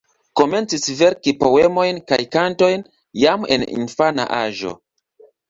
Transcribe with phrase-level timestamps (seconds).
[0.39, 2.85] Komencis verki poemojn kaj kantojn
[3.25, 4.75] jam en infana aĝo.